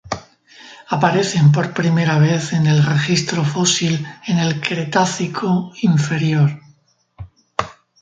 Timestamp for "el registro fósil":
2.65-4.03